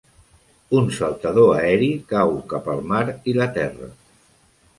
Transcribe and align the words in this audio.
Un 0.77 0.87
saltador 0.95 1.51
aeri 1.57 1.89
cau 2.13 2.33
cap 2.55 2.71
al 2.75 2.81
mar 2.95 3.03
i 3.33 3.37
la 3.43 3.49
terra. 3.61 3.93